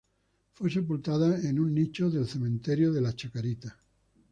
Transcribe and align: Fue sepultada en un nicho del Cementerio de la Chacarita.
Fue 0.55 0.71
sepultada 0.71 1.47
en 1.47 1.59
un 1.59 1.75
nicho 1.75 2.09
del 2.09 2.27
Cementerio 2.27 2.91
de 2.91 3.01
la 3.01 3.15
Chacarita. 3.15 3.77